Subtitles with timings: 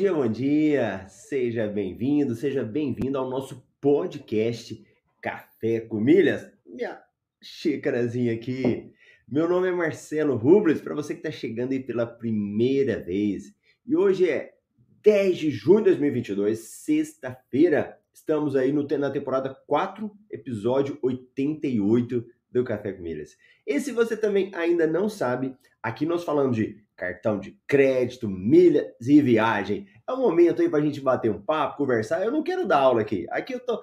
[0.00, 1.06] Dia, bom dia!
[1.08, 4.82] Seja bem-vindo, seja bem-vindo ao nosso podcast
[5.20, 6.50] Café com Milhas.
[6.64, 6.98] Minha
[7.42, 8.94] xícarazinha aqui.
[9.28, 13.54] Meu nome é Marcelo Rubles, para você que está chegando aí pela primeira vez.
[13.86, 14.54] E hoje é
[15.02, 17.98] 10 de junho de 2022, sexta-feira.
[18.10, 23.36] Estamos aí no, na temporada 4, episódio 88 do Café com Milhas.
[23.66, 28.92] E se você também ainda não sabe, aqui nós falamos de cartão de crédito, milhas
[29.00, 29.86] e viagem.
[30.06, 32.22] É um momento aí para a gente bater um papo, conversar.
[32.22, 33.26] Eu não quero dar aula aqui.
[33.30, 33.80] Aqui eu estou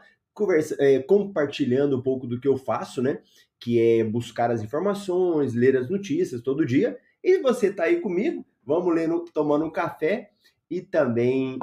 [0.78, 3.20] é, compartilhando um pouco do que eu faço, né?
[3.60, 7.00] Que é buscar as informações, ler as notícias todo dia.
[7.24, 10.30] E você está aí comigo, vamos lendo, tomando um café
[10.70, 11.58] e também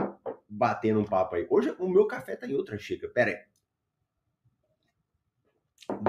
[0.48, 1.46] batendo um papo aí.
[1.48, 3.12] Hoje o meu café tá em outra xícara.
[3.12, 3.39] Pera aí.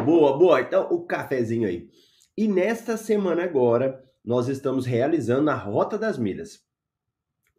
[0.04, 0.60] Boa, boa.
[0.60, 1.88] Então, o cafezinho aí.
[2.36, 6.64] E nesta semana agora, nós estamos realizando a Rota das Milhas.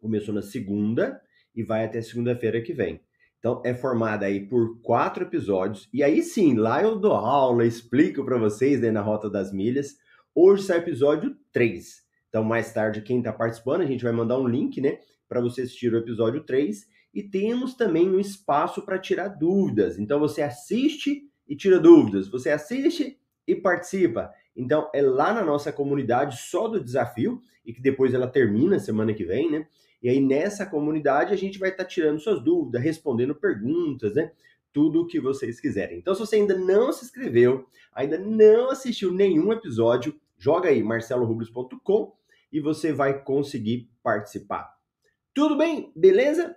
[0.01, 1.21] Começou na segunda
[1.55, 2.99] e vai até segunda-feira que vem.
[3.39, 8.25] Então é formada aí por quatro episódios e aí sim, lá eu dou aula, explico
[8.25, 9.95] para vocês né, na Rota das Milhas.
[10.35, 12.03] Hoje sai episódio 3.
[12.27, 15.61] Então mais tarde quem está participando, a gente vai mandar um link, né, para você
[15.61, 19.97] assistir o episódio 3 e temos também um espaço para tirar dúvidas.
[19.97, 23.17] Então você assiste e tira dúvidas, você assiste
[23.47, 24.33] e participa.
[24.57, 29.13] Então, é lá na nossa comunidade só do desafio, e que depois ela termina semana
[29.13, 29.67] que vem, né?
[30.01, 34.31] E aí nessa comunidade a gente vai estar tá tirando suas dúvidas, respondendo perguntas, né?
[34.73, 35.97] Tudo o que vocês quiserem.
[35.97, 42.13] Então, se você ainda não se inscreveu, ainda não assistiu nenhum episódio, joga aí marcelorubles.com
[42.51, 44.75] e você vai conseguir participar.
[45.33, 45.91] Tudo bem?
[45.95, 46.55] Beleza?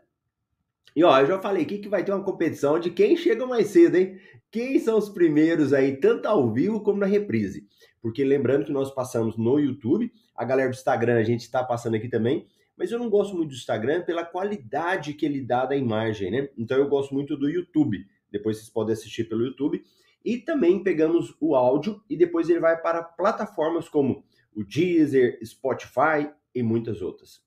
[0.95, 3.69] E ó, eu já falei aqui que vai ter uma competição de quem chega mais
[3.69, 4.19] cedo, hein?
[4.51, 7.69] Quem são os primeiros aí, tanto ao vivo como na reprise
[8.01, 11.97] porque lembrando que nós passamos no YouTube, a galera do Instagram a gente está passando
[11.97, 12.47] aqui também,
[12.77, 16.49] mas eu não gosto muito do Instagram pela qualidade que ele dá da imagem, né?
[16.57, 18.07] Então eu gosto muito do YouTube.
[18.31, 19.85] Depois vocês podem assistir pelo YouTube.
[20.25, 24.25] E também pegamos o áudio e depois ele vai para plataformas como
[24.55, 27.43] o Deezer, Spotify e muitas outras.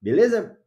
[0.00, 0.58] Beleza?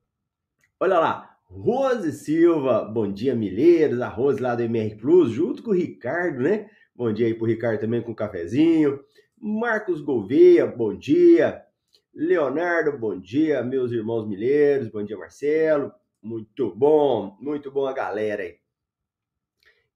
[0.79, 5.71] Olha lá, Rose Silva, bom dia Milheiros, a Rose lá do MR Plus, junto com
[5.71, 6.69] o Ricardo, né?
[6.93, 8.99] Bom dia aí pro Ricardo também com o cafezinho.
[9.37, 11.63] Marcos Gouveia, bom dia.
[12.13, 13.63] Leonardo, bom dia.
[13.63, 15.93] Meus irmãos milheiros, bom dia, Marcelo.
[16.21, 18.57] Muito bom, muito bom a galera aí.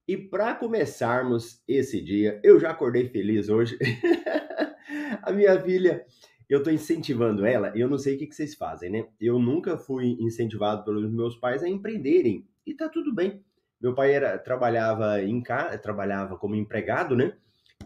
[0.08, 3.78] E para começarmos esse dia, eu já acordei feliz hoje.
[5.22, 6.06] a minha filha,
[6.50, 9.06] eu estou incentivando ela, eu não sei o que, que vocês fazem, né?
[9.20, 12.44] Eu nunca fui incentivado pelos meus pais a empreenderem.
[12.66, 13.40] E tá tudo bem.
[13.80, 17.34] Meu pai era, trabalhava em casa, trabalhava como empregado, né?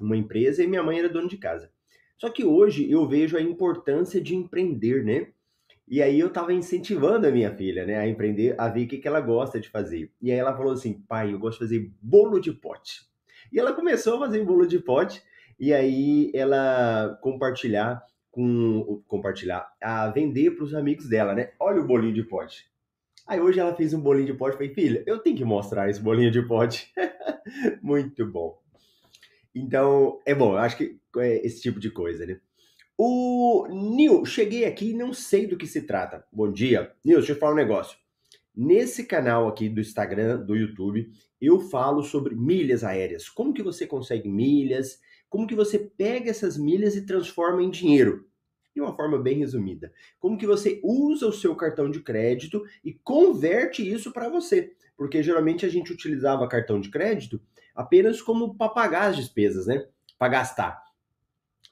[0.00, 1.70] Uma empresa e minha mãe era dona de casa.
[2.16, 5.28] Só que hoje eu vejo a importância de empreender, né?
[5.86, 8.96] E aí eu tava incentivando a minha filha, né, a empreender, a ver o que,
[8.96, 10.10] que ela gosta de fazer.
[10.22, 13.02] E aí ela falou assim, pai, eu gosto de fazer bolo de pote.
[13.52, 15.22] E ela começou a fazer bolo de pote,
[15.60, 18.02] e aí ela compartilhar
[18.34, 21.52] com compartilhar, a vender para os amigos dela, né?
[21.60, 22.66] Olha o bolinho de pote.
[23.28, 26.00] Aí hoje ela fez um bolinho de pote, falei, filha, eu tenho que mostrar esse
[26.00, 26.92] bolinho de pote.
[27.80, 28.58] Muito bom.
[29.54, 32.40] Então, é bom, acho que é esse tipo de coisa, né?
[32.98, 36.24] O Nil, cheguei aqui e não sei do que se trata.
[36.32, 36.92] Bom dia.
[37.04, 37.96] Nil, deixa eu falar um negócio.
[38.54, 41.08] Nesse canal aqui do Instagram, do YouTube,
[41.40, 43.28] eu falo sobre milhas aéreas.
[43.28, 44.98] Como que você consegue milhas?
[45.34, 48.24] Como que você pega essas milhas e transforma em dinheiro?
[48.72, 49.92] de uma forma bem resumida.
[50.20, 54.72] Como que você usa o seu cartão de crédito e converte isso para você?
[54.96, 57.40] Porque geralmente a gente utilizava cartão de crédito
[57.74, 59.88] apenas como para pagar as despesas, né?
[60.16, 60.84] Para gastar.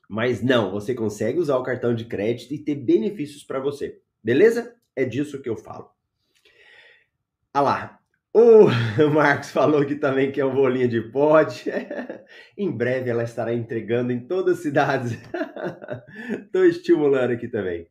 [0.09, 4.01] Mas não, você consegue usar o cartão de crédito e ter benefícios para você.
[4.25, 4.75] Beleza?
[4.95, 5.89] É disso que eu falo.
[7.55, 8.02] Ah lá,
[8.35, 8.67] O
[9.13, 11.71] Marcos falou que também quer um bolinho de pote.
[12.57, 15.13] em breve ela estará entregando em todas as cidades.
[16.45, 17.87] Estou estimulando aqui também.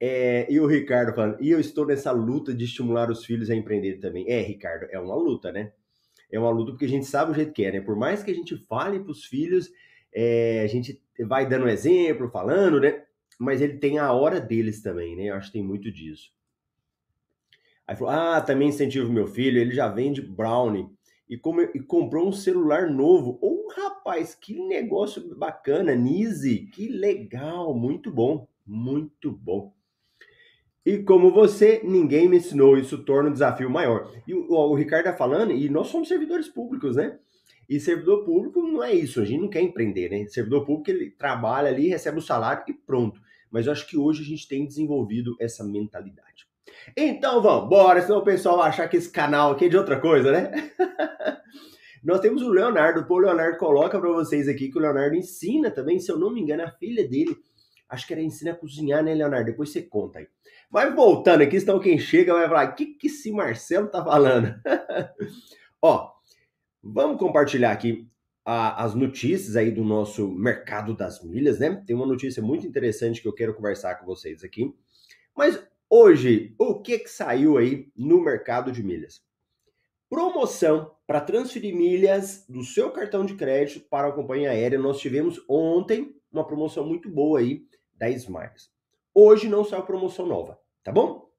[0.00, 3.54] É, e o Ricardo falando, e eu estou nessa luta de estimular os filhos a
[3.54, 4.30] empreender também.
[4.30, 5.72] É, Ricardo, é uma luta, né?
[6.32, 7.80] É uma luta porque a gente sabe o jeito que é, né?
[7.80, 9.70] Por mais que a gente fale para os filhos,
[10.12, 13.02] é, a gente vai dando exemplo, falando, né?
[13.38, 15.24] Mas ele tem a hora deles também, né?
[15.24, 16.30] Eu acho que tem muito disso.
[17.86, 20.88] Aí falou: Ah, também incentivo meu filho, ele já vende brownie
[21.28, 21.40] e,
[21.74, 23.38] e comprou um celular novo.
[23.40, 29.72] Ô, oh, rapaz, que negócio bacana, Nise, que legal, muito bom, muito bom.
[30.84, 34.12] E como você, ninguém me ensinou, isso torna o desafio maior.
[34.26, 37.18] E o, o Ricardo está falando, e nós somos servidores públicos, né?
[37.66, 40.26] E servidor público não é isso, a gente não quer empreender, né?
[40.26, 43.18] Servidor público ele trabalha ali, recebe o salário e pronto.
[43.50, 46.46] Mas eu acho que hoje a gente tem desenvolvido essa mentalidade.
[46.96, 50.00] Então vamos embora, senão o pessoal vai achar que esse canal aqui é de outra
[50.00, 50.50] coisa, né?
[52.04, 55.98] Nós temos o Leonardo, o Leonardo coloca para vocês aqui que o Leonardo ensina também,
[55.98, 57.34] se eu não me engano, a filha dele,
[57.88, 59.46] acho que era ensina a cozinhar, né, Leonardo?
[59.46, 60.28] Depois você conta aí.
[60.70, 64.54] Mas voltando aqui, então quem chega vai falar, o que, que esse Marcelo tá falando?
[65.80, 66.10] Ó,
[66.82, 68.06] vamos compartilhar aqui
[68.44, 71.82] a, as notícias aí do nosso mercado das milhas, né?
[71.86, 74.74] Tem uma notícia muito interessante que eu quero conversar com vocês aqui.
[75.34, 75.58] Mas
[75.96, 79.22] Hoje, o que, que saiu aí no mercado de milhas?
[80.10, 84.76] Promoção para transferir milhas do seu cartão de crédito para a companhia aérea.
[84.76, 87.64] Nós tivemos ontem uma promoção muito boa aí
[87.94, 88.72] da Smiles.
[89.14, 91.30] Hoje não saiu promoção nova, tá bom?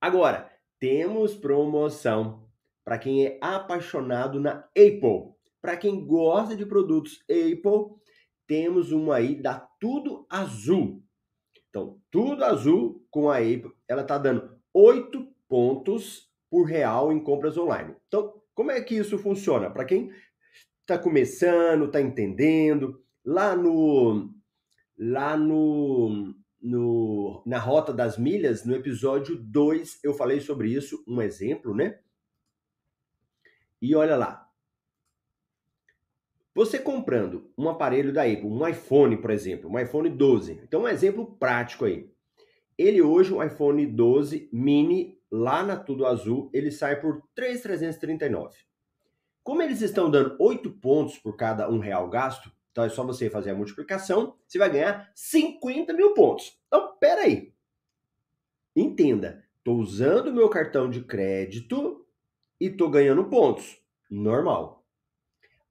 [0.00, 0.50] Agora,
[0.80, 2.48] temos promoção
[2.82, 5.34] para quem é apaixonado na Apple.
[5.60, 8.00] Para quem gosta de produtos Apple,
[8.46, 11.04] temos uma aí da Tudo Azul.
[11.72, 17.56] Então, tudo azul com a Apple, ela está dando 8 pontos por real em compras
[17.56, 17.96] online.
[18.06, 19.70] Então, como é que isso funciona?
[19.70, 20.12] Para quem
[20.82, 24.34] está começando, está entendendo, lá no
[24.98, 31.22] lá no, no na rota das milhas, no episódio 2, eu falei sobre isso, um
[31.22, 31.98] exemplo, né?
[33.80, 34.46] E olha lá,
[36.54, 40.60] você comprando um aparelho da Apple, um iPhone, por exemplo, um iPhone 12.
[40.64, 42.10] Então, um exemplo prático aí.
[42.76, 48.54] Ele hoje, um iPhone 12 mini, lá na Tudo Azul, ele sai por 3,339.
[49.42, 53.28] Como eles estão dando 8 pontos por cada um real gasto, então é só você
[53.28, 56.58] fazer a multiplicação, você vai ganhar 50 mil pontos.
[56.66, 57.52] Então, peraí.
[58.74, 62.06] Entenda, estou usando o meu cartão de crédito
[62.60, 63.78] e estou ganhando pontos.
[64.10, 64.81] Normal.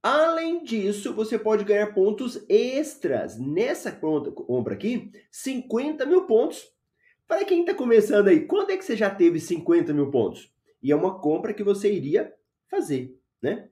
[0.04, 3.38] Além disso, você pode ganhar pontos extras.
[3.38, 6.72] Nessa compra aqui, 50 mil pontos.
[7.28, 10.52] Para quem está começando aí, quando é que você já teve 50 mil pontos?
[10.82, 12.34] E é uma compra que você iria
[12.70, 13.70] fazer, né?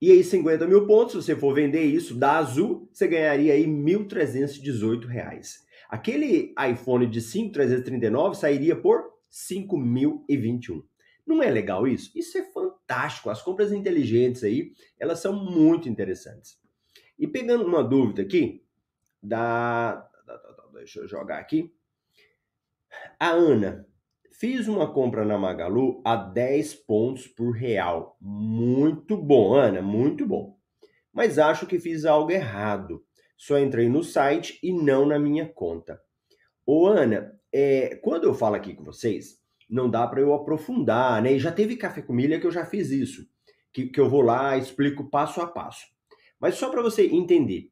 [0.00, 3.62] E aí, 50 mil pontos, se você for vender isso da Azul, você ganharia aí
[3.62, 5.66] R$ 1.318.
[5.88, 10.82] Aquele iPhone de 5.339 sairia por R$ 5.021.
[11.26, 12.12] Não é legal isso?
[12.14, 13.28] Isso é fantástico.
[13.28, 16.58] As compras inteligentes aí, elas são muito interessantes.
[17.18, 18.64] E pegando uma dúvida aqui,
[19.22, 20.08] da.
[20.74, 21.74] Deixa eu jogar aqui.
[23.18, 23.86] A Ana,
[24.30, 28.16] fiz uma compra na Magalu a 10 pontos por real.
[28.20, 30.56] Muito bom, Ana, muito bom.
[31.12, 33.02] Mas acho que fiz algo errado.
[33.36, 36.00] Só entrei no site e não na minha conta.
[36.64, 41.32] Ô, Ana, é, quando eu falo aqui com vocês, não dá para eu aprofundar, né?
[41.32, 43.26] E já teve café com milha que eu já fiz isso,
[43.72, 45.86] que, que eu vou lá explico passo a passo.
[46.40, 47.70] Mas só para você entender,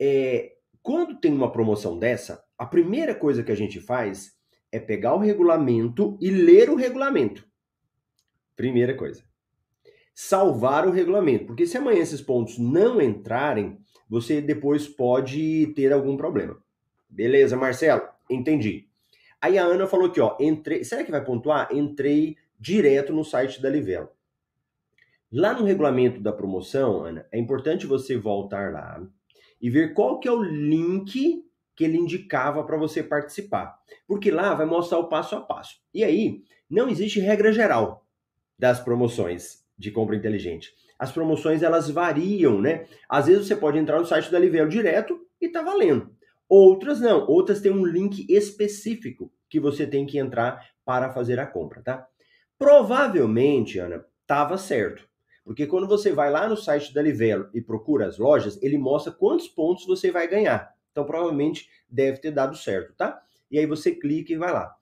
[0.00, 0.52] é,
[0.82, 4.32] quando tem uma promoção dessa, a primeira coisa que a gente faz
[4.70, 7.46] é pegar o regulamento e ler o regulamento.
[8.54, 9.22] Primeira coisa.
[10.14, 13.78] Salvar o regulamento, porque se amanhã esses pontos não entrarem,
[14.08, 16.56] você depois pode ter algum problema.
[17.08, 18.02] Beleza, Marcelo?
[18.30, 18.88] Entendi.
[19.40, 21.68] Aí a Ana falou aqui, ó, entrei, será que vai pontuar?
[21.72, 24.08] Entrei direto no site da Livelo.
[25.30, 29.04] Lá no regulamento da promoção, Ana, é importante você voltar lá
[29.60, 33.78] e ver qual que é o link que ele indicava para você participar.
[34.06, 35.76] Porque lá vai mostrar o passo a passo.
[35.92, 38.06] E aí, não existe regra geral
[38.58, 40.72] das promoções de compra inteligente.
[40.98, 42.86] As promoções elas variam, né?
[43.08, 46.15] Às vezes você pode entrar no site da Livelo direto e tá valendo.
[46.48, 51.46] Outras não, outras têm um link específico que você tem que entrar para fazer a
[51.46, 52.06] compra, tá?
[52.58, 55.06] Provavelmente, Ana, estava certo.
[55.44, 59.12] Porque quando você vai lá no site da Livelo e procura as lojas, ele mostra
[59.12, 60.74] quantos pontos você vai ganhar.
[60.90, 63.20] Então, provavelmente deve ter dado certo, tá?
[63.50, 64.74] E aí você clica e vai lá.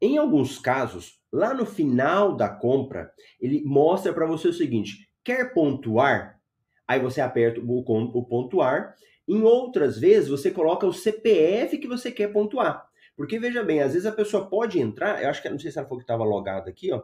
[0.00, 5.54] Em alguns casos, lá no final da compra, ele mostra para você o seguinte: quer
[5.54, 6.40] pontuar?
[6.86, 8.94] Aí você aperta o, o pontuar.
[9.26, 12.88] Em outras vezes, você coloca o CPF que você quer pontuar.
[13.16, 15.78] Porque veja bem, às vezes a pessoa pode entrar, eu acho que não sei se
[15.78, 17.02] ela falou que estava logado aqui, ó.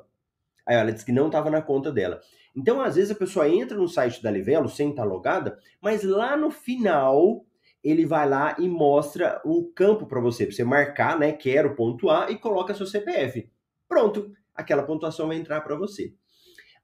[0.67, 2.21] Aí ela disse que não estava na conta dela.
[2.55, 6.03] Então, às vezes a pessoa entra no site da Livelo sem estar tá logada, mas
[6.03, 7.45] lá no final
[7.83, 11.33] ele vai lá e mostra o campo para você, para você marcar, né?
[11.33, 13.49] Quero pontuar e coloca seu CPF.
[13.89, 16.13] Pronto, aquela pontuação vai entrar para você.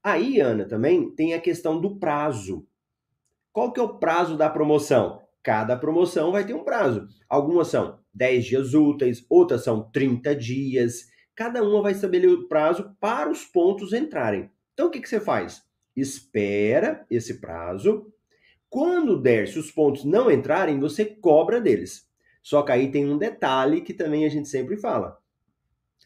[0.03, 2.67] Aí, Ana, também tem a questão do prazo.
[3.53, 5.24] Qual que é o prazo da promoção?
[5.45, 7.07] Cada promoção vai ter um prazo.
[7.29, 11.11] Algumas são 10 dias úteis, outras são 30 dias.
[11.37, 14.51] Cada uma vai estabelecer o prazo para os pontos entrarem.
[14.73, 15.63] Então, o que, que você faz?
[15.95, 18.11] Espera esse prazo,
[18.71, 22.09] quando der, se os pontos não entrarem, você cobra deles.
[22.43, 25.19] Só que aí tem um detalhe que também a gente sempre fala.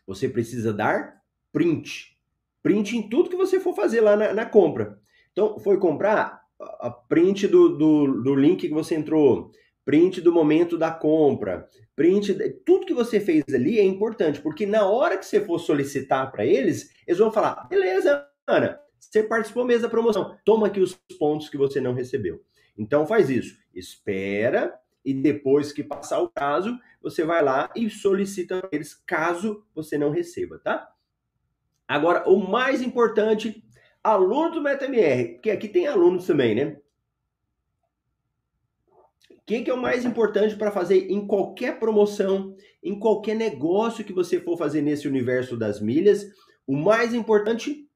[0.05, 2.19] Você precisa dar print.
[2.61, 4.99] Print em tudo que você for fazer lá na, na compra.
[5.33, 9.51] Então, foi comprar, a print do, do, do link que você entrou,
[9.85, 12.35] print do momento da compra, print,
[12.65, 16.45] tudo que você fez ali é importante, porque na hora que você for solicitar para
[16.45, 21.49] eles, eles vão falar: beleza, Ana, você participou mesmo da promoção, toma aqui os pontos
[21.49, 22.43] que você não recebeu.
[22.77, 28.69] Então faz isso, espera e depois que passar o prazo, você vai lá e solicita
[28.71, 30.93] eles caso você não receba, tá?
[31.89, 33.65] Agora, o mais importante,
[34.03, 36.77] aluno do MetaMR, porque aqui tem alunos também, né?
[39.31, 44.05] O que, que é o mais importante para fazer em qualquer promoção, em qualquer negócio
[44.05, 46.27] que você for fazer nesse universo das milhas?
[46.67, 47.89] O mais importante,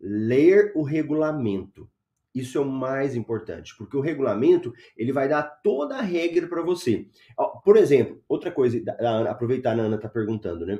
[0.00, 1.88] ler o regulamento.
[2.34, 6.62] Isso é o mais importante, porque o regulamento ele vai dar toda a regra para
[6.62, 7.08] você.
[7.64, 8.78] Por exemplo, outra coisa,
[9.28, 10.78] aproveitar a Ana está perguntando, né?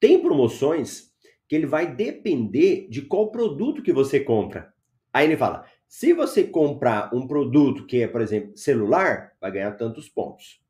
[0.00, 1.13] Tem promoções
[1.48, 4.72] que ele vai depender de qual produto que você compra.
[5.12, 9.72] Aí ele fala: se você comprar um produto que é, por exemplo, celular, vai ganhar
[9.72, 10.60] tantos pontos.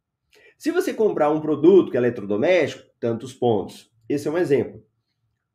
[0.59, 3.93] Se você comprar um produto que é eletrodoméstico, tantos pontos.
[4.09, 4.85] Esse é um exemplo.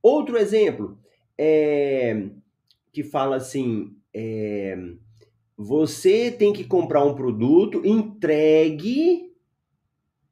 [0.01, 0.99] Outro exemplo
[1.37, 2.29] é
[2.91, 4.77] que fala assim: é,
[5.55, 9.33] você tem que comprar um produto entregue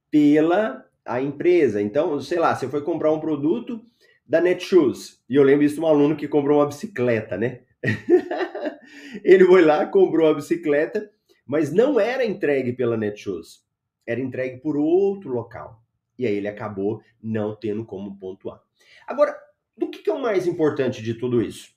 [0.10, 1.82] pela a empresa.
[1.82, 3.82] Então, sei lá, você foi comprar um produto
[4.28, 5.24] da Netshoes.
[5.30, 7.62] E eu lembro isso de um aluno que comprou uma bicicleta, né?
[9.24, 11.10] Ele foi lá, comprou a bicicleta,
[11.46, 13.66] mas não era entregue pela Netshoes.
[14.06, 15.82] Era entregue por outro local.
[16.18, 18.60] E aí ele acabou não tendo como pontuar.
[19.06, 19.38] Agora,
[19.78, 21.70] do que é o mais importante de tudo isso?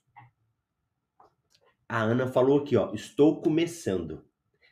[1.87, 4.25] A Ana falou aqui, ó, estou começando.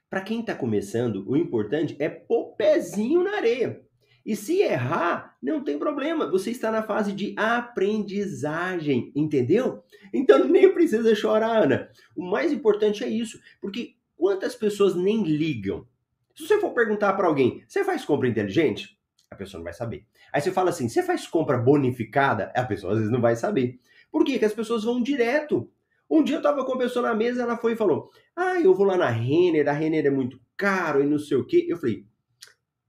[0.09, 3.85] Para quem está começando, o importante é pôr pezinho na areia.
[4.25, 9.83] E se errar, não tem problema, você está na fase de aprendizagem, entendeu?
[10.13, 11.89] Então nem precisa chorar, Ana.
[12.15, 15.87] O mais importante é isso, porque quantas pessoas nem ligam?
[16.35, 18.97] Se você for perguntar para alguém, você faz compra inteligente?
[19.31, 20.05] A pessoa não vai saber.
[20.31, 22.51] Aí você fala assim, você faz compra bonificada?
[22.55, 23.79] A pessoa às vezes não vai saber.
[24.11, 24.33] Por quê?
[24.33, 25.69] Porque as pessoas vão direto.
[26.09, 28.73] Um dia eu tava com a pessoa na mesa, ela foi e falou: Ah, eu
[28.73, 31.65] vou lá na Renner, a Renner é muito caro e não sei o quê.
[31.69, 32.05] Eu falei: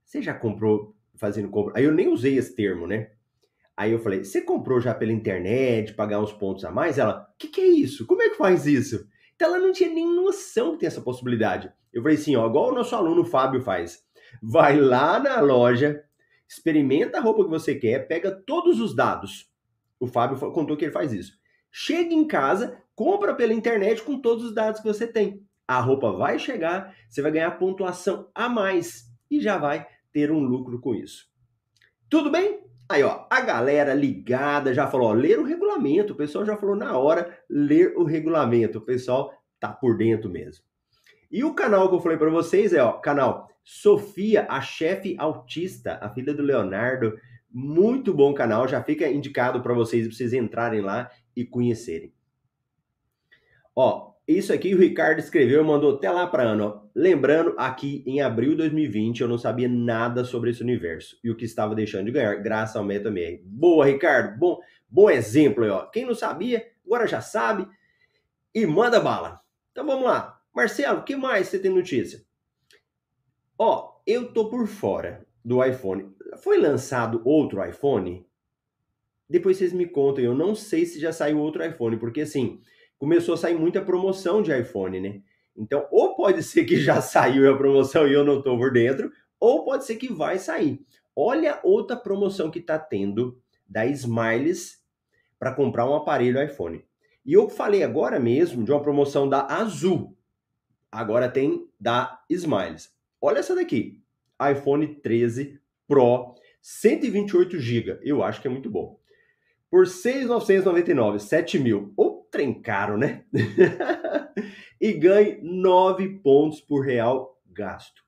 [0.03, 1.73] Você já comprou fazendo compra?
[1.77, 3.11] Aí eu nem usei esse termo, né?
[3.77, 6.97] Aí eu falei: Você comprou já pela internet, pagar uns pontos a mais?
[6.97, 8.07] Ela: O que, que é isso?
[8.07, 9.07] Como é que faz isso?
[9.35, 11.71] Então ela não tinha nem noção que tem essa possibilidade.
[11.93, 14.03] Eu falei assim: Ó, igual o nosso aluno Fábio faz.
[14.41, 16.03] Vai lá na loja,
[16.49, 19.49] experimenta a roupa que você quer, pega todos os dados.
[19.99, 21.33] O Fábio contou que ele faz isso.
[21.71, 25.45] Chega em casa, compra pela internet com todos os dados que você tem.
[25.67, 30.39] A roupa vai chegar, você vai ganhar pontuação a mais e já vai ter um
[30.39, 31.29] lucro com isso.
[32.09, 32.59] Tudo bem?
[32.89, 36.13] Aí, ó, a galera ligada já falou, ó, ler o regulamento.
[36.13, 38.79] O pessoal já falou na hora, ler o regulamento.
[38.79, 40.65] O pessoal tá por dentro mesmo.
[41.31, 45.97] E o canal que eu falei para vocês é, ó, canal Sofia, a chefe autista,
[46.01, 47.17] a filha do Leonardo.
[47.49, 52.13] Muito bom canal, já fica indicado para vocês, pra vocês entrarem lá e conhecerem.
[53.75, 56.81] Ó, isso aqui o Ricardo escreveu mandou até lá para Ana.
[56.95, 61.35] Lembrando, aqui em abril de 2020 eu não sabia nada sobre esse universo e o
[61.35, 63.41] que estava deixando de ganhar, graças ao MetaMR.
[63.43, 64.37] Boa, Ricardo.
[64.37, 64.59] Bom,
[64.89, 65.85] bom exemplo aí, ó.
[65.87, 67.67] Quem não sabia, agora já sabe
[68.53, 69.41] e manda bala.
[69.71, 70.39] Então vamos lá.
[70.53, 72.23] Marcelo, o que mais você tem notícia?
[73.57, 76.13] Ó, eu tô por fora do iPhone.
[76.37, 78.25] Foi lançado outro iPhone?
[79.29, 80.23] Depois vocês me contam.
[80.23, 82.61] Eu não sei se já saiu outro iPhone, porque assim,
[83.01, 85.23] começou a sair muita promoção de iPhone, né?
[85.57, 89.11] Então, ou pode ser que já saiu a promoção e eu não estou por dentro,
[89.39, 90.85] ou pode ser que vai sair.
[91.15, 94.83] Olha outra promoção que está tendo da Smiles
[95.39, 96.85] para comprar um aparelho iPhone.
[97.25, 100.15] E eu falei agora mesmo de uma promoção da Azul.
[100.91, 102.93] Agora tem da Smiles.
[103.19, 103.99] Olha essa daqui.
[104.39, 107.99] iPhone 13 Pro 128 GB.
[108.03, 108.99] Eu acho que é muito bom.
[109.71, 111.93] Por 6.999, 7 mil.
[111.97, 113.25] Ou trem caro, né?
[114.79, 118.01] e ganhe 9 pontos por real gasto.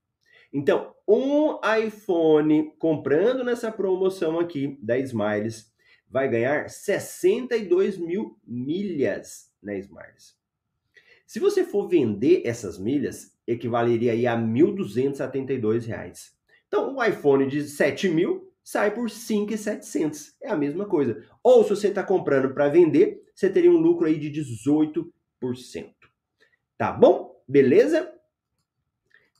[0.51, 5.71] Então, um iPhone comprando nessa promoção aqui da Smiles
[6.09, 10.37] vai ganhar 62 mil milhas na Smiles.
[11.25, 16.31] Se você for vender essas milhas, equivaleria aí a R$ 1.272.
[16.67, 20.35] Então, o iPhone de 7 mil sai por 5,700.
[20.41, 21.23] É a mesma coisa.
[21.43, 25.11] Ou se você está comprando para vender, você teria um lucro aí de 18%.
[26.77, 27.43] Tá bom?
[27.47, 28.11] Beleza?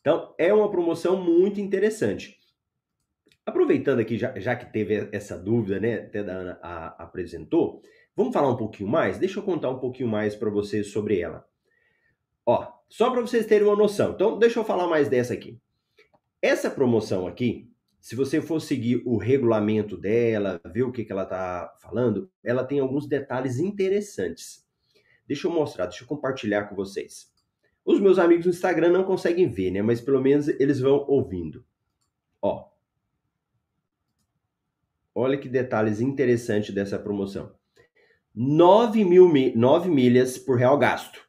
[0.01, 2.38] Então, é uma promoção muito interessante.
[3.46, 7.82] Aproveitando aqui, já, já que teve essa dúvida, né, até da Ana a, apresentou,
[8.15, 9.18] vamos falar um pouquinho mais?
[9.18, 11.46] Deixa eu contar um pouquinho mais para vocês sobre ela.
[12.46, 14.12] Ó, só para vocês terem uma noção.
[14.12, 15.58] Então, deixa eu falar mais dessa aqui.
[16.42, 17.73] Essa promoção aqui,
[18.03, 22.65] se você for seguir o regulamento dela, ver o que, que ela está falando, ela
[22.65, 24.67] tem alguns detalhes interessantes.
[25.25, 27.31] Deixa eu mostrar, deixa eu compartilhar com vocês.
[27.86, 29.81] Os meus amigos no Instagram não conseguem ver, né?
[29.81, 31.63] Mas pelo menos eles vão ouvindo.
[32.41, 32.67] Ó.
[35.15, 37.55] Olha que detalhes interessantes dessa promoção.
[38.36, 41.25] 9, mil, 9 milhas por real gasto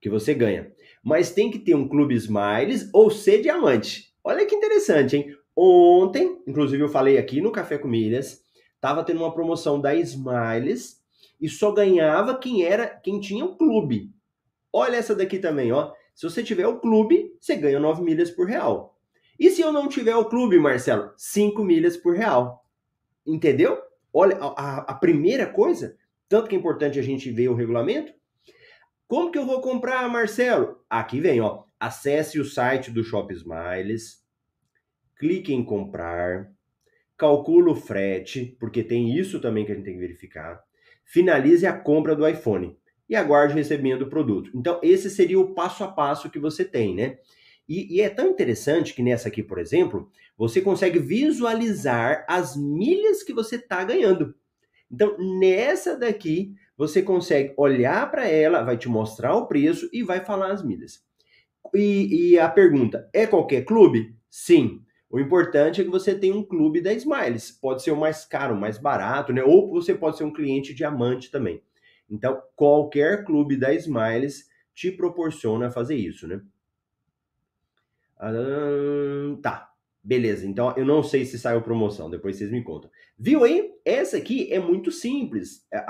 [0.00, 0.72] que você ganha.
[1.02, 4.16] Mas tem que ter um clube Smiles ou ser diamante.
[4.24, 5.43] Olha que interessante, hein?
[5.56, 8.42] Ontem, inclusive eu falei aqui no Café com Milhas,
[8.80, 11.02] tava tendo uma promoção da Smiles
[11.40, 14.12] e só ganhava quem era, quem tinha um clube.
[14.72, 15.92] Olha essa daqui também, ó.
[16.14, 18.98] Se você tiver o clube, você ganha 9 milhas por real.
[19.38, 21.12] E se eu não tiver o clube, Marcelo?
[21.16, 22.64] 5 milhas por real.
[23.26, 23.80] Entendeu?
[24.12, 25.96] Olha, a, a primeira coisa,
[26.28, 28.12] tanto que é importante a gente ver o regulamento.
[29.06, 30.80] Como que eu vou comprar, Marcelo?
[30.88, 31.64] Aqui vem, ó.
[31.78, 34.23] Acesse o site do Shop Smiles,
[35.18, 36.50] clique em comprar,
[37.16, 40.62] calcule o frete, porque tem isso também que a gente tem que verificar.
[41.04, 42.76] Finalize a compra do iPhone
[43.08, 44.50] e aguarde o recebimento do produto.
[44.54, 47.18] Então, esse seria o passo a passo que você tem, né?
[47.68, 53.22] E, e, é tão interessante que nessa aqui, por exemplo, você consegue visualizar as milhas
[53.22, 54.34] que você está ganhando.
[54.90, 60.24] Então, nessa daqui, você consegue olhar para ela, vai te mostrar o preço e vai
[60.24, 61.02] falar as milhas.
[61.74, 64.14] E, e, a pergunta: é qualquer clube?
[64.28, 64.83] Sim.
[65.14, 67.52] O importante é que você tenha um clube da Smiles.
[67.52, 69.44] Pode ser o mais caro, o mais barato, né?
[69.44, 71.62] Ou você pode ser um cliente diamante também.
[72.10, 76.40] Então, qualquer clube da Smiles te proporciona fazer isso, né?
[78.18, 78.32] Ah,
[79.40, 79.70] tá,
[80.02, 80.48] beleza.
[80.48, 82.90] Então, eu não sei se saiu promoção, depois vocês me contam.
[83.16, 83.70] Viu aí?
[83.84, 85.80] Essa aqui é muito simples é,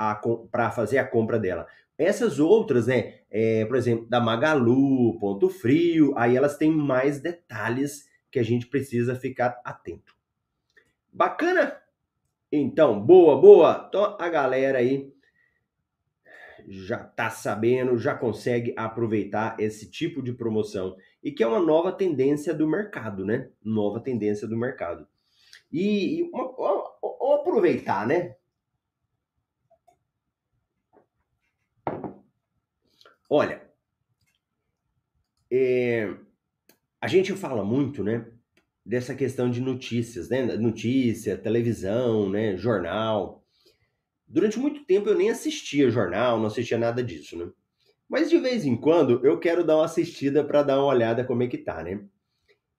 [0.51, 1.65] para fazer a compra dela.
[1.97, 3.21] Essas outras, né?
[3.31, 8.67] É, por exemplo, da Magalu, Ponto Frio, aí elas têm mais detalhes que a gente
[8.67, 10.13] precisa ficar atento.
[11.09, 11.81] Bacana?
[12.51, 13.85] Então, boa, boa.
[13.87, 15.15] Então, a galera aí
[16.67, 21.93] já está sabendo, já consegue aproveitar esse tipo de promoção e que é uma nova
[21.93, 23.49] tendência do mercado, né?
[23.63, 25.07] Nova tendência do mercado.
[25.71, 26.53] E, e uma,
[27.39, 28.35] aproveitar, né?
[33.29, 33.65] Olha,
[35.49, 36.13] é,
[37.05, 38.25] a gente fala muito, né?
[38.83, 40.41] Dessa questão de notícias, né?
[40.57, 42.57] Notícia, televisão, né?
[42.57, 43.43] Jornal.
[44.27, 47.47] Durante muito tempo eu nem assistia jornal, não assistia nada disso, né?
[48.09, 51.43] Mas de vez em quando eu quero dar uma assistida para dar uma olhada como
[51.43, 52.03] é que tá, né?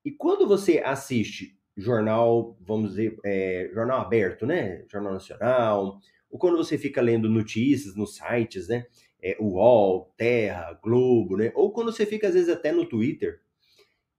[0.04, 4.84] E quando você assiste jornal, vamos dizer, é, jornal aberto, né?
[4.90, 8.86] Jornal Nacional, ou quando você fica lendo notícias nos sites, né?
[9.22, 11.52] É, UOL, Terra, Globo, né?
[11.54, 13.40] Ou quando você fica às vezes até no Twitter,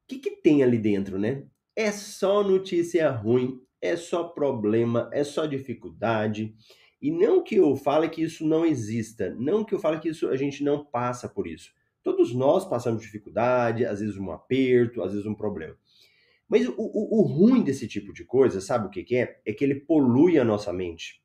[0.08, 1.44] que, que tem ali dentro, né?
[1.76, 6.56] É só notícia ruim, é só problema, é só dificuldade.
[7.02, 10.28] E não que eu fale que isso não exista, não que eu fale que isso
[10.30, 11.72] a gente não passa por isso.
[12.02, 15.78] Todos nós passamos dificuldade, às vezes um aperto, às vezes um problema.
[16.48, 19.42] Mas o, o, o ruim desse tipo de coisa, sabe o que, que é?
[19.46, 21.22] É que ele polui a nossa mente.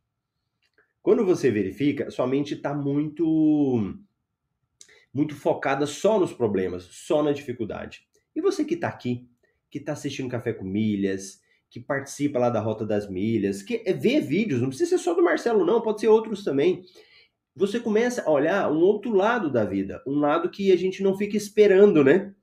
[1.00, 3.96] Quando você verifica, sua mente está muito
[5.14, 8.06] muito focada só nos problemas, só na dificuldade.
[8.34, 9.28] E você que está aqui,
[9.70, 11.40] que está assistindo Café com Milhas,
[11.70, 15.14] que participa lá da Rota das Milhas, que é vê vídeos, não precisa ser só
[15.14, 16.84] do Marcelo, não, pode ser outros também.
[17.56, 21.16] Você começa a olhar um outro lado da vida, um lado que a gente não
[21.16, 22.34] fica esperando, né?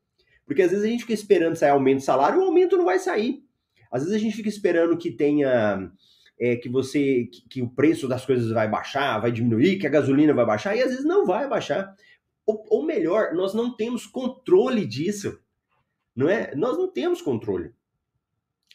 [0.45, 2.97] Porque às vezes a gente fica esperando sair aumento de salário o aumento não vai
[2.97, 3.43] sair.
[3.91, 5.91] Às vezes a gente fica esperando que tenha
[6.39, 9.91] é, que você que, que, o preço das coisas vai baixar, vai diminuir, que a
[9.91, 11.95] gasolina vai baixar, e às vezes não vai baixar.
[12.47, 15.39] Ou, ou melhor, nós não temos controle disso.
[16.19, 16.53] Não é?
[16.53, 17.71] Nós não temos controle.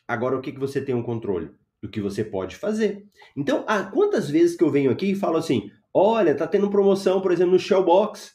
[0.08, 1.50] Agora, o que, que você tem um controle?
[1.82, 3.06] Do que você pode fazer.
[3.36, 7.20] Então, ah, quantas vezes que eu venho aqui e falo assim: olha, tá tendo promoção,
[7.20, 8.34] por exemplo, no Shellbox.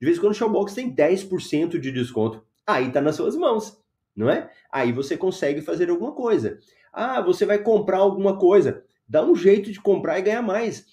[0.00, 2.42] De vez em quando o Shellbox tem 10% de desconto.
[2.66, 3.78] Aí tá nas suas mãos,
[4.16, 4.50] não é?
[4.72, 6.58] Aí você consegue fazer alguma coisa.
[6.90, 8.82] Ah, você vai comprar alguma coisa.
[9.06, 10.86] Dá um jeito de comprar e ganhar mais.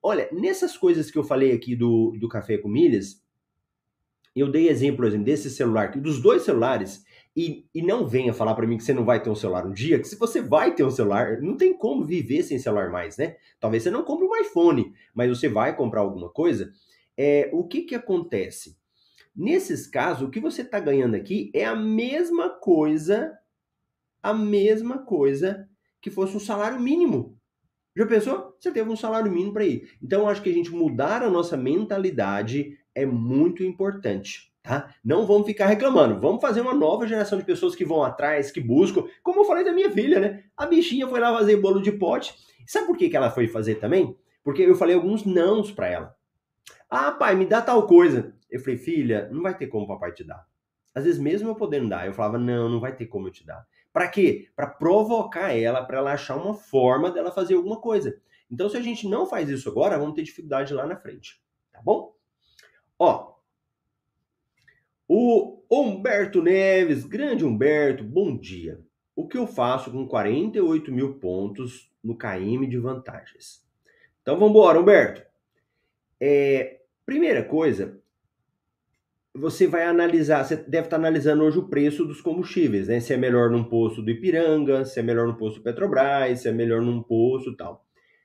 [0.00, 3.20] Olha, nessas coisas que eu falei aqui do, do café com milhas,
[4.34, 7.04] eu dei exemplo, exemplo desse celular, dos dois celulares,
[7.36, 9.72] e, e não venha falar para mim que você não vai ter um celular um
[9.72, 13.16] dia, que se você vai ter um celular, não tem como viver sem celular mais,
[13.16, 13.36] né?
[13.58, 16.70] Talvez você não compre um iPhone, mas você vai comprar alguma coisa.
[17.16, 18.76] É, o que que acontece?
[19.34, 23.32] Nesses casos, o que você está ganhando aqui é a mesma coisa,
[24.22, 25.66] a mesma coisa
[26.02, 27.38] que fosse um salário mínimo.
[27.96, 28.56] Já pensou?
[28.58, 29.90] Você teve um salário mínimo para ir.
[30.02, 34.52] Então, acho que a gente mudar a nossa mentalidade é muito importante.
[34.62, 34.94] Tá?
[35.04, 38.60] Não vamos ficar reclamando, vamos fazer uma nova geração de pessoas que vão atrás, que
[38.60, 40.44] buscam, como eu falei da minha filha, né?
[40.56, 42.32] A bichinha foi lá fazer bolo de pote.
[42.64, 44.16] Sabe por que, que ela foi fazer também?
[44.44, 46.16] Porque eu falei alguns nãos para ela.
[46.88, 48.34] Ah, pai, me dá tal coisa.
[48.48, 50.46] Eu falei, filha, não vai ter como o papai te dar.
[50.94, 53.44] Às vezes, mesmo eu podendo dar, eu falava, não, não vai ter como eu te
[53.44, 53.66] dar.
[53.92, 54.48] Para quê?
[54.54, 58.20] Para provocar ela, para ela achar uma forma dela fazer alguma coisa.
[58.50, 61.42] Então, se a gente não faz isso agora, vamos ter dificuldade lá na frente.
[61.72, 62.14] Tá bom?
[63.04, 63.34] Ó,
[65.08, 68.78] o Humberto Neves, grande Humberto, bom dia.
[69.16, 73.66] O que eu faço com 48 mil pontos no KM de vantagens?
[74.20, 75.20] Então vamos embora, Humberto.
[76.20, 78.00] É, primeira coisa,
[79.34, 83.00] você vai analisar, você deve estar analisando hoje o preço dos combustíveis, né?
[83.00, 86.48] Se é melhor num posto do Ipiranga, se é melhor num posto do Petrobras, se
[86.48, 87.84] é melhor num posto tal.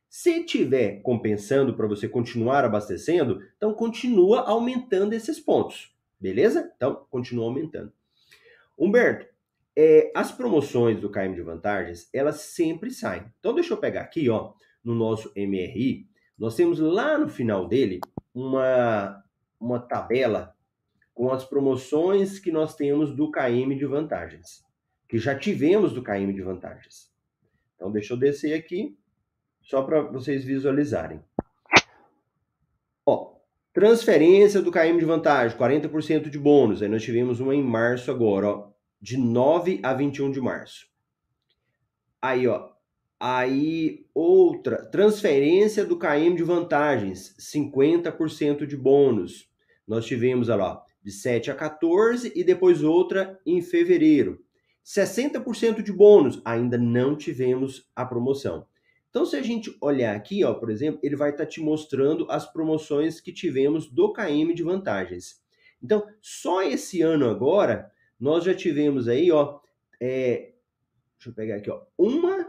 [0.10, 6.72] Se tiver compensando para você continuar abastecendo, então continua aumentando esses pontos, beleza?
[6.76, 7.91] Então continua aumentando.
[8.78, 9.28] Humberto,
[9.76, 13.26] é, as promoções do KM de vantagens, elas sempre saem.
[13.39, 18.00] Então deixa eu pegar aqui, ó, no nosso MRI, nós temos lá no final dele
[18.34, 19.24] uma,
[19.60, 20.56] uma tabela
[21.13, 24.63] com as promoções que nós temos do KM de vantagens,
[25.10, 27.12] que já tivemos do KM de vantagens.
[27.76, 28.96] Então, deixa eu descer aqui,
[29.67, 31.21] só para vocês visualizarem.
[33.06, 33.34] Ó,
[33.73, 36.82] transferência do KM de vantagem, 40% de bônus.
[36.82, 40.88] Aí nós tivemos uma em março agora, ó, de 9 a 21 de março.
[42.21, 42.69] Aí, ó,
[43.19, 49.51] aí outra, transferência do KM de vantagens, 50% de bônus.
[49.86, 54.39] Nós tivemos, olha lá, de 7 a 14 e depois outra em fevereiro.
[54.86, 58.65] 60% de bônus, ainda não tivemos a promoção.
[59.17, 62.30] Então, se a gente olhar aqui, ó, por exemplo, ele vai estar tá te mostrando
[62.30, 65.41] as promoções que tivemos do KM de vantagens.
[65.82, 69.60] Então, só esse ano agora, nós já tivemos aí, ó,
[69.99, 70.53] é,
[71.17, 72.47] deixa eu pegar aqui, ó, uma,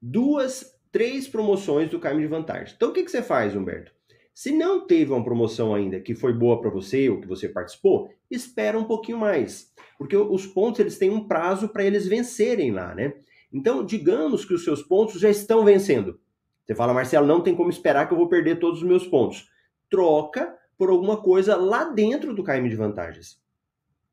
[0.00, 2.72] duas, três promoções do KM de vantagens.
[2.74, 3.92] Então, o que, que você faz, Humberto?
[4.32, 8.10] Se não teve uma promoção ainda que foi boa para você ou que você participou,
[8.30, 12.94] espera um pouquinho mais, porque os pontos eles têm um prazo para eles vencerem lá,
[12.94, 13.12] né?
[13.52, 16.20] Então, digamos que os seus pontos já estão vencendo.
[16.64, 19.50] Você fala, Marcelo, não tem como esperar que eu vou perder todos os meus pontos.
[19.88, 23.42] Troca por alguma coisa lá dentro do KM de vantagens.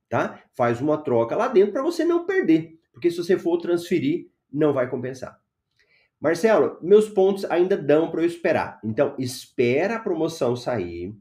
[0.09, 0.41] Tá?
[0.55, 4.73] Faz uma troca lá dentro para você não perder, porque se você for transferir, não
[4.73, 5.39] vai compensar.
[6.19, 8.79] Marcelo, meus pontos ainda dão para eu esperar.
[8.83, 11.15] Então, espera a promoção sair,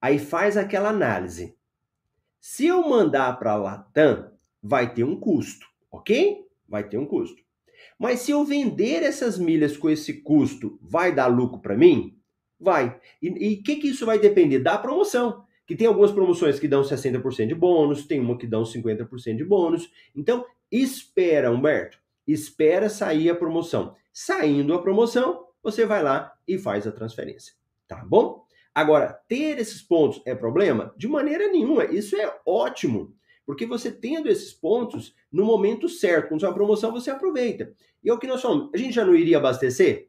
[0.00, 1.56] aí faz aquela análise.
[2.40, 4.30] Se eu mandar para a Latam,
[4.62, 6.46] vai ter um custo, ok?
[6.70, 7.42] Vai ter um custo.
[7.98, 12.16] Mas se eu vender essas milhas com esse custo, vai dar lucro para mim?
[12.58, 12.98] Vai.
[13.20, 14.60] E o que, que isso vai depender?
[14.60, 15.44] Da promoção.
[15.66, 19.44] Que tem algumas promoções que dão 60% de bônus, tem uma que dão 50% de
[19.44, 19.90] bônus.
[20.14, 21.98] Então, espera, Humberto.
[22.26, 23.96] Espera sair a promoção.
[24.12, 27.54] Saindo a promoção, você vai lá e faz a transferência.
[27.88, 28.44] Tá bom?
[28.74, 30.94] Agora, ter esses pontos é problema?
[30.96, 31.84] De maneira nenhuma.
[31.84, 33.14] Isso é ótimo.
[33.50, 37.74] Porque você tendo esses pontos no momento certo, com sua promoção, você aproveita.
[38.00, 38.70] E é o que nós falamos.
[38.72, 40.08] A gente já não iria abastecer?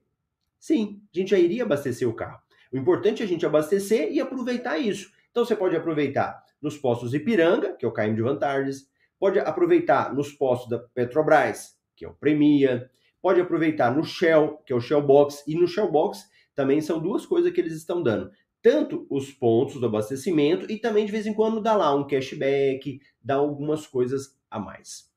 [0.59, 2.39] Sim, a gente já iria abastecer o carro.
[2.71, 5.11] O importante é a gente abastecer e aproveitar isso.
[5.31, 8.87] Então você pode aproveitar nos postos Ipiranga, que é o KM de vantagens,
[9.19, 12.91] pode aproveitar nos postos da Petrobras, que é o Premia,
[13.23, 16.99] pode aproveitar no Shell, que é o Shell Box, e no Shell Box também são
[16.99, 18.29] duas coisas que eles estão dando.
[18.61, 23.01] Tanto os pontos do abastecimento e também de vez em quando dá lá um cashback,
[23.21, 25.09] dá algumas coisas a mais.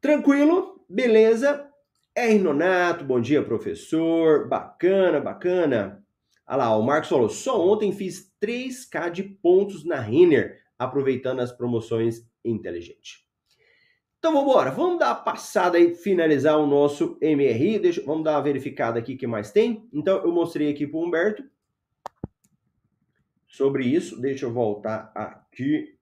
[0.00, 0.84] Tranquilo?
[0.88, 1.70] Beleza?
[2.14, 2.38] R.
[2.38, 4.48] Nonato, bom dia, professor.
[4.48, 6.02] Bacana, bacana.
[6.46, 11.52] Olha lá, o Marcos falou: só ontem fiz 3K de pontos na Renner, aproveitando as
[11.52, 13.26] promoções inteligente.
[14.18, 17.78] Então vamos embora, vamos dar a passada e finalizar o nosso MRI.
[17.78, 19.88] Deixa, vamos dar uma verificada aqui que mais tem.
[19.92, 21.44] Então eu mostrei aqui para o Humberto
[23.46, 24.20] sobre isso.
[24.20, 25.96] Deixa eu voltar aqui.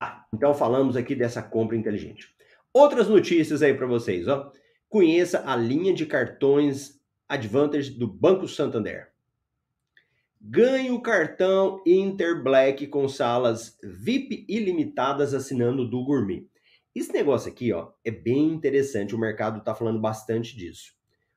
[0.00, 2.34] Ah, então falamos aqui dessa compra inteligente.
[2.72, 4.52] Outras notícias aí para vocês, ó.
[4.88, 6.98] Conheça a linha de cartões
[7.28, 9.12] Advantage do Banco Santander.
[10.40, 16.46] Ganhe o cartão Inter Black com salas VIP ilimitadas assinando do Gourmet.
[16.94, 19.14] Esse negócio aqui, ó, é bem interessante.
[19.14, 20.94] O mercado está falando bastante disso.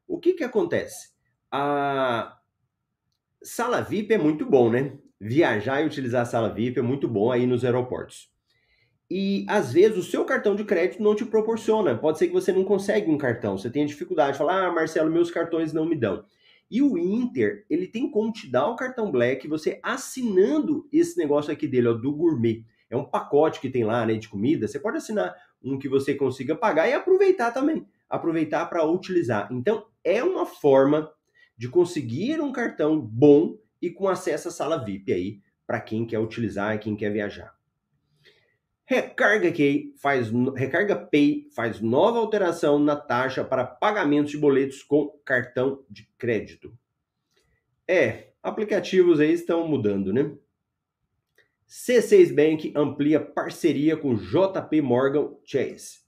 [0.08, 1.12] O que que acontece?
[1.52, 2.41] A
[3.44, 4.94] sala VIP é muito bom, né?
[5.20, 8.30] Viajar e utilizar a sala VIP é muito bom aí nos aeroportos.
[9.10, 11.98] E às vezes o seu cartão de crédito não te proporciona.
[11.98, 15.30] Pode ser que você não consegue um cartão, você tenha dificuldade, falar, ah, Marcelo, meus
[15.30, 16.24] cartões não me dão.
[16.72, 21.52] E o Inter, ele tem como te dar o cartão Black, você assinando esse negócio
[21.52, 22.64] aqui dele, ó, do Gourmet.
[22.90, 24.66] É um pacote que tem lá, né, de comida.
[24.66, 27.86] Você pode assinar um que você consiga pagar e aproveitar também.
[28.10, 29.50] Aproveitar para utilizar.
[29.52, 31.12] Então, é uma forma
[31.62, 36.18] de conseguir um cartão bom e com acesso à sala VIP aí, para quem quer
[36.18, 37.56] utilizar e quem quer viajar.
[38.84, 45.10] Recarga Pay faz, Recarga Pay faz nova alteração na taxa para pagamentos de boletos com
[45.24, 46.76] cartão de crédito.
[47.88, 50.36] É, aplicativos aí estão mudando, né?
[51.70, 56.00] C6 Bank amplia parceria com JP Morgan Chase.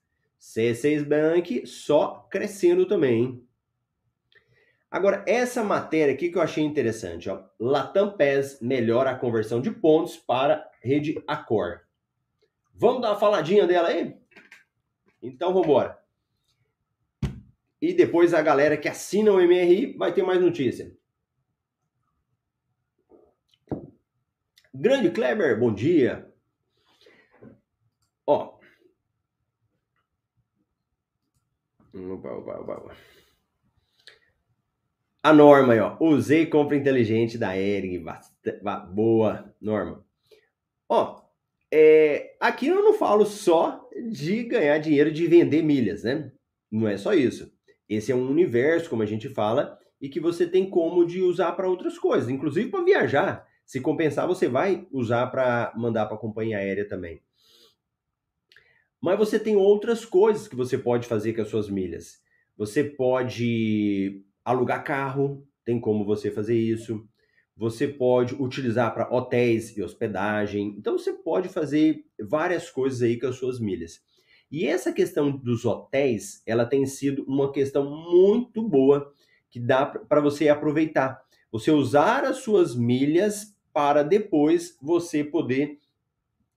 [0.41, 3.47] C6 Bank só crescendo também, hein?
[4.93, 7.43] Agora, essa matéria aqui que eu achei interessante, ó.
[7.59, 11.81] Latam PES melhora a conversão de pontos para rede Accor.
[12.75, 14.15] Vamos dar uma faladinha dela aí?
[15.19, 15.99] Então vamos embora.
[17.81, 20.95] E depois a galera que assina o MRI vai ter mais notícia.
[24.71, 26.31] Grande Kleber, bom dia.
[28.27, 28.59] Ó.
[31.95, 32.95] Opa, opa, opa.
[35.23, 35.95] A norma aí, ó.
[36.01, 38.03] Usei compra inteligente da Ering.
[38.93, 40.05] Boa, norma.
[40.89, 41.21] Ó,
[41.71, 46.29] é, aqui eu não falo só de ganhar dinheiro de vender milhas, né?
[46.69, 47.53] Não é só isso.
[47.87, 51.53] Esse é um universo, como a gente fala, e que você tem como de usar
[51.53, 53.47] para outras coisas, inclusive para viajar.
[53.65, 57.21] Se compensar, você vai usar para mandar para a companhia aérea também.
[59.01, 62.21] Mas você tem outras coisas que você pode fazer com as suas milhas.
[62.57, 67.07] Você pode alugar carro, tem como você fazer isso
[67.55, 70.75] você pode utilizar para hotéis e hospedagem.
[70.77, 74.01] Então você pode fazer várias coisas aí com as suas milhas.
[74.51, 79.11] E essa questão dos hotéis, ela tem sido uma questão muito boa
[79.49, 81.21] que dá para você aproveitar.
[81.51, 85.79] Você usar as suas milhas para depois você poder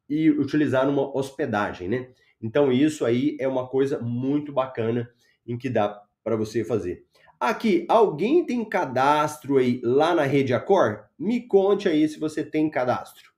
[0.08, 2.10] ir utilizar numa hospedagem, né?
[2.40, 5.10] Então isso aí é uma coisa muito bacana
[5.46, 7.05] em que dá para você fazer.
[7.38, 11.04] Aqui, alguém tem cadastro aí lá na rede Acor?
[11.18, 13.30] Me conte aí se você tem cadastro.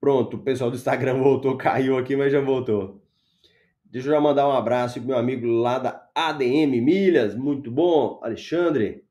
[0.00, 3.02] Pronto, o pessoal do Instagram voltou, caiu aqui, mas já voltou.
[3.84, 8.18] Deixa eu já mandar um abraço pro meu amigo lá da ADM Milhas, muito bom,
[8.22, 9.04] Alexandre.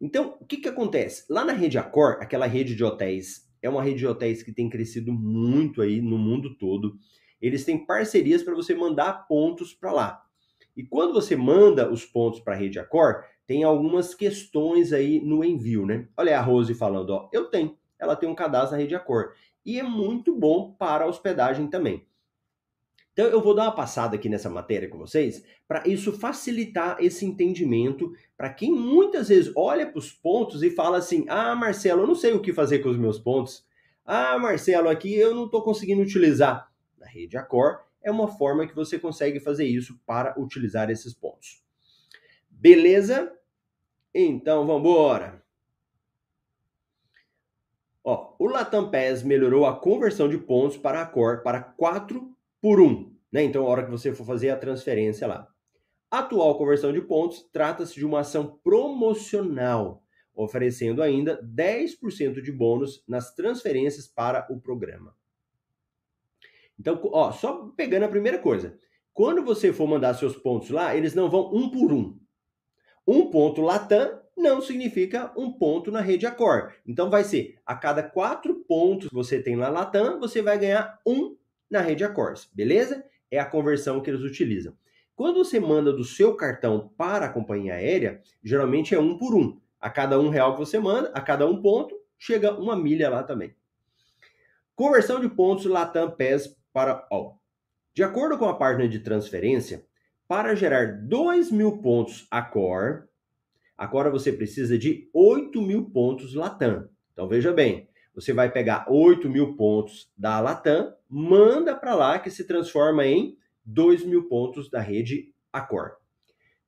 [0.00, 1.24] Então, o que que acontece?
[1.28, 4.70] Lá na rede Acor, aquela rede de hotéis, é uma rede de hotéis que tem
[4.70, 6.96] crescido muito aí no mundo todo.
[7.42, 10.27] Eles têm parcerias para você mandar pontos para lá.
[10.78, 15.42] E quando você manda os pontos para a rede Accor, tem algumas questões aí no
[15.44, 16.06] envio, né?
[16.16, 19.32] Olha a Rose falando, ó, eu tenho, ela tem um cadastro na rede Accor.
[19.66, 22.06] E é muito bom para a hospedagem também.
[23.12, 27.26] Então eu vou dar uma passada aqui nessa matéria com vocês para isso facilitar esse
[27.26, 32.06] entendimento para quem muitas vezes olha para os pontos e fala assim: "Ah, Marcelo, eu
[32.06, 33.66] não sei o que fazer com os meus pontos.
[34.04, 38.74] Ah, Marcelo, aqui eu não estou conseguindo utilizar na rede Accor é uma forma que
[38.74, 41.62] você consegue fazer isso para utilizar esses pontos.
[42.48, 43.32] Beleza?
[44.14, 45.42] Então vamos embora.
[48.04, 52.80] Ó, o Latam PES melhorou a conversão de pontos para a Core para 4 por
[52.80, 53.14] 1.
[53.30, 53.42] Né?
[53.42, 55.46] Então, a hora que você for fazer a transferência lá.
[56.10, 60.02] Atual conversão de pontos trata-se de uma ação promocional,
[60.34, 65.14] oferecendo ainda 10% de bônus nas transferências para o programa.
[66.78, 68.78] Então, ó, só pegando a primeira coisa.
[69.12, 72.16] Quando você for mandar seus pontos lá, eles não vão um por um.
[73.06, 76.72] Um ponto Latam não significa um ponto na rede Accor.
[76.86, 81.00] Então vai ser a cada quatro pontos que você tem na Latam, você vai ganhar
[81.04, 81.36] um
[81.68, 83.04] na rede Accor, beleza?
[83.30, 84.76] É a conversão que eles utilizam.
[85.16, 89.60] Quando você manda do seu cartão para a companhia aérea, geralmente é um por um.
[89.80, 93.24] A cada um real que você manda, a cada um ponto, chega uma milha lá
[93.24, 93.52] também.
[94.76, 97.40] Conversão de pontos Latam PES para All.
[97.94, 99.84] De acordo com a página de transferência,
[100.28, 103.08] para gerar 2 mil pontos Accor,
[103.76, 106.88] agora você precisa de 8 mil pontos Latam.
[107.12, 112.30] Então veja bem, você vai pegar 8 mil pontos da Latam, manda para lá que
[112.30, 115.92] se transforma em 2 mil pontos da rede Accor.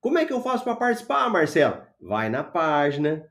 [0.01, 1.83] Como é que eu faço para participar, Marcelo?
[2.01, 3.27] Vai na página,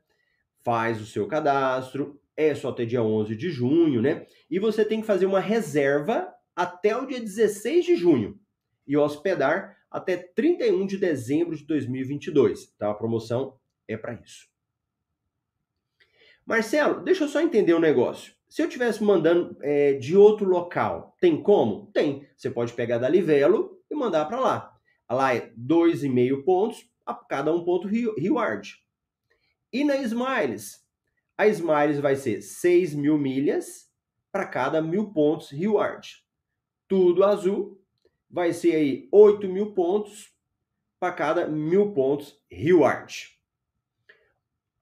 [0.62, 4.26] faz o seu cadastro, é só até dia 11 de junho, né?
[4.48, 8.38] E você tem que fazer uma reserva até o dia 16 de junho
[8.86, 12.66] e hospedar até 31 de dezembro de 2022.
[12.78, 12.90] Tá?
[12.90, 14.46] A promoção é para isso.
[16.44, 18.34] Marcelo, deixa eu só entender um negócio.
[18.46, 21.90] Se eu estivesse mandando é, de outro local, tem como?
[21.92, 22.28] Tem.
[22.36, 24.78] Você pode pegar da Livelo e mandar para lá.
[25.10, 28.76] Lá é 2,5 pontos, a cada um ponto reward.
[29.72, 30.84] E na Smiles?
[31.38, 33.90] A Smiles vai ser 6 mil milhas
[34.30, 36.22] para cada mil pontos reward.
[36.90, 37.80] Tudo azul
[38.28, 40.34] vai ser aí 8 mil pontos
[40.98, 43.28] para cada mil pontos reward.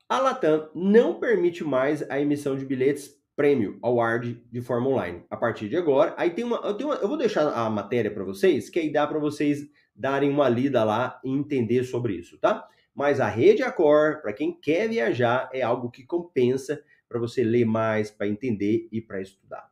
[0.08, 5.36] A Latam não permite mais a emissão de bilhetes prêmio award de forma online a
[5.36, 6.14] partir de agora.
[6.16, 8.90] Aí tem uma, eu, tenho uma, eu vou deixar a matéria para vocês, que aí
[8.90, 12.66] dá para vocês darem uma lida lá e entender sobre isso, tá?
[12.94, 17.66] Mas a rede Accor, para quem quer viajar, é algo que compensa para você ler
[17.66, 19.70] mais, para entender e para estudar.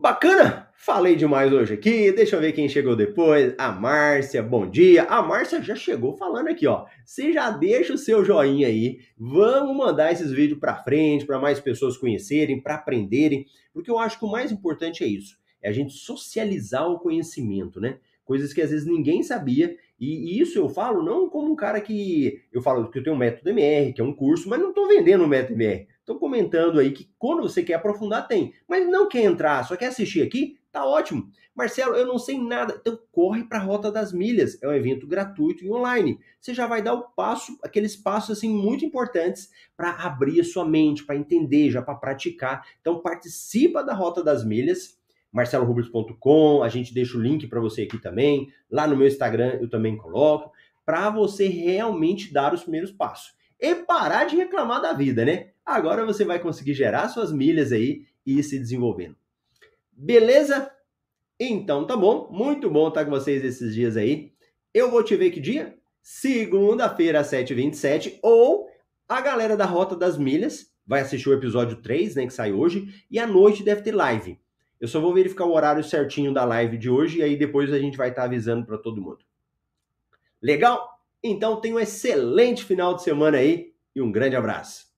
[0.00, 0.66] Bacana?
[0.78, 2.10] Falei demais hoje aqui.
[2.10, 3.54] Deixa eu ver quem chegou depois.
[3.58, 5.02] A Márcia, bom dia.
[5.02, 6.86] A Márcia já chegou falando aqui, ó.
[7.04, 9.00] Você já deixa o seu joinha aí.
[9.14, 14.18] Vamos mandar esses vídeos para frente, para mais pessoas conhecerem, para aprenderem, porque eu acho
[14.18, 15.36] que o mais importante é isso.
[15.62, 17.98] É a gente socializar o conhecimento, né?
[18.24, 19.76] Coisas que às vezes ninguém sabia.
[20.00, 22.40] E, isso eu falo não como um cara que.
[22.50, 24.88] Eu falo que eu tenho um método MR, que é um curso, mas não estou
[24.88, 25.86] vendendo o método MR.
[26.10, 28.52] Estou comentando aí que quando você quer aprofundar, tem.
[28.66, 31.30] Mas não quer entrar, só quer assistir aqui, tá ótimo.
[31.54, 32.76] Marcelo, eu não sei nada.
[32.80, 34.60] Então corre para a Rota das Milhas.
[34.60, 36.18] É um evento gratuito e online.
[36.40, 40.64] Você já vai dar o passo, aqueles passos assim muito importantes para abrir a sua
[40.64, 42.66] mente, para entender, já para praticar.
[42.80, 44.98] Então participa da Rota das Milhas
[45.32, 48.52] marcelorubens.com, a gente deixa o link para você aqui também.
[48.68, 50.50] Lá no meu Instagram eu também coloco,
[50.84, 53.38] para você realmente dar os primeiros passos.
[53.60, 55.50] E parar de reclamar da vida, né?
[55.64, 59.16] Agora você vai conseguir gerar suas milhas aí e ir se desenvolvendo.
[59.92, 60.70] Beleza?
[61.38, 64.32] Então tá bom, muito bom estar com vocês esses dias aí.
[64.72, 65.76] Eu vou te ver que dia?
[66.02, 68.68] Segunda-feira, às 7h27, ou
[69.08, 73.04] a galera da Rota das Milhas vai assistir o episódio 3, né, que sai hoje,
[73.10, 74.38] e à noite deve ter live.
[74.80, 77.78] Eu só vou verificar o horário certinho da live de hoje e aí depois a
[77.78, 79.18] gente vai estar tá avisando para todo mundo.
[80.40, 80.99] Legal?
[81.22, 84.89] Então tenha um excelente final de semana aí e um grande abraço.